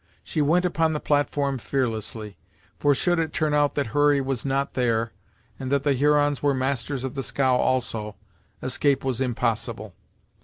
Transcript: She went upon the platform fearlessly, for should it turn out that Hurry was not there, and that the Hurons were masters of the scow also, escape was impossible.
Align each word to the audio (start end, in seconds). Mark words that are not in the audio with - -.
She 0.23 0.41
went 0.41 0.65
upon 0.65 0.93
the 0.93 0.99
platform 0.99 1.59
fearlessly, 1.59 2.35
for 2.79 2.95
should 2.95 3.19
it 3.19 3.33
turn 3.33 3.53
out 3.53 3.75
that 3.75 3.85
Hurry 3.93 4.19
was 4.19 4.43
not 4.43 4.73
there, 4.73 5.11
and 5.59 5.71
that 5.71 5.83
the 5.83 5.93
Hurons 5.93 6.41
were 6.41 6.55
masters 6.55 7.03
of 7.03 7.13
the 7.13 7.21
scow 7.21 7.55
also, 7.57 8.15
escape 8.63 9.03
was 9.03 9.21
impossible. 9.21 9.93